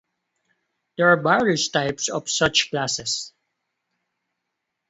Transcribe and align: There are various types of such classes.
There 0.97 1.09
are 1.09 1.21
various 1.21 1.69
types 1.69 2.09
of 2.09 2.27
such 2.27 2.71
classes. 2.71 3.33